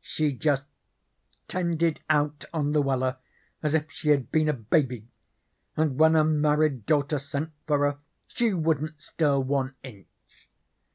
She 0.00 0.32
just 0.32 0.64
tended 1.48 2.00
out 2.08 2.46
on 2.50 2.72
Luella 2.72 3.18
as 3.62 3.74
if 3.74 3.90
she 3.90 4.08
had 4.08 4.32
been 4.32 4.48
a 4.48 4.54
baby, 4.54 5.10
and 5.76 5.98
when 5.98 6.14
her 6.14 6.24
married 6.24 6.86
daughter 6.86 7.18
sent 7.18 7.52
for 7.66 7.80
her 7.80 7.98
she 8.26 8.54
wouldn't 8.54 9.02
stir 9.02 9.38
one 9.38 9.74
inch. 9.82 10.06